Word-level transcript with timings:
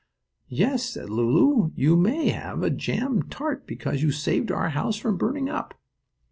"Yes," 0.49 0.81
said 0.83 1.11
Lulu, 1.11 1.69
"you 1.75 1.95
may 1.95 2.29
have 2.29 2.63
a 2.63 2.71
jam 2.71 3.21
tart 3.29 3.67
because 3.67 4.01
you 4.01 4.11
saved 4.11 4.49
our 4.51 4.69
house 4.69 4.95
from 4.95 5.15
burning 5.15 5.47
up." 5.47 5.75